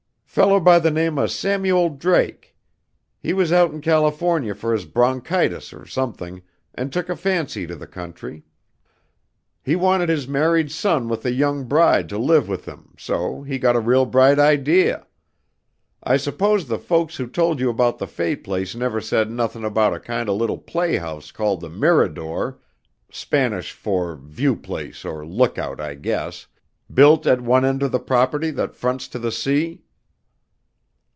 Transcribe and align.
Feller 0.33 0.61
by 0.61 0.79
the 0.79 0.89
name 0.91 1.17
of 1.17 1.29
Samuel 1.29 1.89
Drake. 1.89 2.55
He 3.19 3.33
was 3.33 3.51
out 3.51 3.71
in 3.71 3.81
California 3.81 4.55
for 4.55 4.71
his 4.71 4.85
bronchitis 4.85 5.73
or 5.73 5.85
something, 5.85 6.41
and 6.73 6.93
took 6.93 7.09
a 7.09 7.17
fancy 7.17 7.67
to 7.67 7.75
the 7.75 7.85
country. 7.85 8.43
He 9.61 9.75
wanted 9.75 10.07
his 10.07 10.29
married 10.29 10.71
son 10.71 11.09
with 11.09 11.25
a 11.25 11.33
young 11.33 11.65
bride 11.65 12.07
to 12.07 12.17
live 12.17 12.47
with 12.47 12.63
him, 12.63 12.93
so 12.97 13.41
he 13.41 13.59
got 13.59 13.75
a 13.75 13.81
real 13.81 14.05
bright 14.05 14.39
idea. 14.39 15.05
I 16.01 16.15
suppose 16.15 16.65
the 16.69 16.79
folks 16.79 17.17
who 17.17 17.27
told 17.27 17.59
you 17.59 17.69
about 17.69 17.97
the 17.97 18.07
Fay 18.07 18.37
place 18.37 18.73
never 18.73 19.01
said 19.01 19.29
nothing 19.29 19.65
about 19.65 19.93
a 19.93 19.99
kind 19.99 20.29
of 20.29 20.37
little 20.37 20.59
playhouse 20.59 21.29
called 21.33 21.59
the 21.59 21.69
Mirador 21.69 22.57
(Spanish 23.11 23.73
for 23.73 24.15
view 24.15 24.55
place 24.55 25.03
or 25.03 25.25
look 25.25 25.57
out, 25.57 25.81
I 25.81 25.95
guess), 25.95 26.47
built 26.93 27.27
at 27.27 27.41
one 27.41 27.65
end 27.65 27.83
of 27.83 27.91
the 27.91 27.99
property 27.99 28.49
that 28.51 28.77
fronts 28.77 29.09
to 29.09 29.19
the 29.19 29.33
sea?" 29.33 29.83